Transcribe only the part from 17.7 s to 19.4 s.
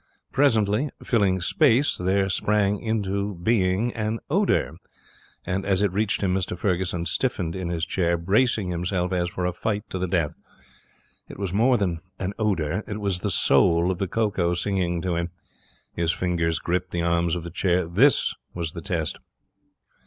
This was the test.